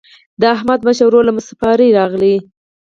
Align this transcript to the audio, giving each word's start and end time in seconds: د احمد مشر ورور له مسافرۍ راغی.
د 0.39 0.41
احمد 0.55 0.79
مشر 0.87 1.05
ورور 1.05 1.23
له 1.27 1.33
مسافرۍ 1.37 1.89
راغی. 1.97 2.35